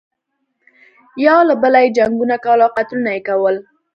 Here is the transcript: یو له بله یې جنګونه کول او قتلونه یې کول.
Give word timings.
یو 1.25 1.39
له 1.49 1.55
بله 1.61 1.79
یې 1.83 1.93
جنګونه 1.97 2.35
کول 2.43 2.59
او 2.65 2.69
قتلونه 2.77 3.09
یې 3.15 3.21
کول. 3.29 3.55